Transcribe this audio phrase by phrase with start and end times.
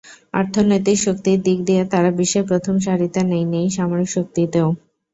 [0.33, 4.67] অর্থনৈতিক শক্তির দিক দিয়ে তারা বিশ্বের প্রথম সারিতে নেই, নেই সামরিক শক্তিতেও।